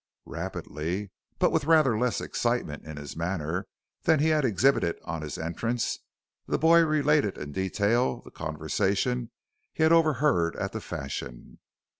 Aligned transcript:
Rapidly, 0.25 1.11
but 1.37 1.51
with 1.51 1.65
rather 1.65 1.95
less 1.95 2.21
excitement 2.21 2.85
in 2.87 2.97
his 2.97 3.15
manner 3.15 3.67
than 4.01 4.17
he 4.17 4.29
had 4.29 4.43
exhibited 4.43 4.97
on 5.03 5.21
his 5.21 5.37
entrance, 5.37 5.99
the 6.47 6.57
boy 6.57 6.81
related 6.83 7.37
in 7.37 7.51
detail 7.51 8.19
the 8.23 8.31
conversation 8.31 9.29
he 9.71 9.83
had 9.83 9.91
overheard 9.91 10.55
at 10.55 10.71
the 10.71 10.81
Fashion. 10.81 11.59